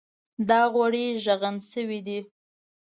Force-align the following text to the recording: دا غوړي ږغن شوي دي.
دا 0.49 0.61
غوړي 0.73 1.05
ږغن 1.25 1.55
شوي 1.71 1.99
دي. 2.07 2.19